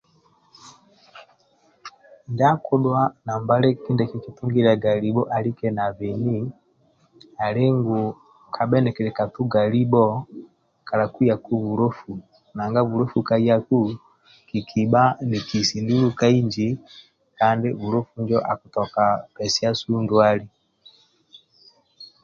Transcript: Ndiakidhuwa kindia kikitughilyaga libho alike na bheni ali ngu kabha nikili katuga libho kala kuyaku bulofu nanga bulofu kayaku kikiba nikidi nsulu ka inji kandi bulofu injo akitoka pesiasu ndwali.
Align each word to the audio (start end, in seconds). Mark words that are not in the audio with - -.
Ndiakidhuwa 2.31 3.03
kindia 3.83 4.09
kikitughilyaga 4.11 4.91
libho 5.03 5.23
alike 5.35 5.67
na 5.77 5.85
bheni 5.97 6.37
ali 7.45 7.65
ngu 7.77 7.99
kabha 8.55 8.77
nikili 8.81 9.11
katuga 9.17 9.59
libho 9.73 10.05
kala 10.87 11.05
kuyaku 11.13 11.51
bulofu 11.65 12.11
nanga 12.55 12.79
bulofu 12.89 13.19
kayaku 13.29 13.79
kikiba 14.49 15.01
nikidi 15.29 15.75
nsulu 15.83 16.09
ka 16.19 16.27
inji 16.39 16.67
kandi 17.39 17.67
bulofu 17.79 18.11
injo 18.19 18.39
akitoka 18.51 19.03
pesiasu 19.35 19.89
ndwali. 20.03 20.47